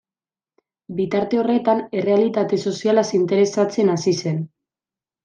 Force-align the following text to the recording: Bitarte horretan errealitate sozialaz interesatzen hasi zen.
Bitarte 0.99 1.39
horretan 1.41 1.83
errealitate 2.01 2.59
sozialaz 2.71 3.05
interesatzen 3.21 3.93
hasi 3.97 4.15
zen. 4.25 4.41